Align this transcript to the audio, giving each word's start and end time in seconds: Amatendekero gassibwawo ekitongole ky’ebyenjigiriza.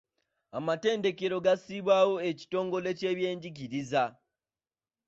Amatendekero 0.57 1.37
gassibwawo 1.45 2.15
ekitongole 2.29 2.89
ky’ebyenjigiriza. 2.99 4.03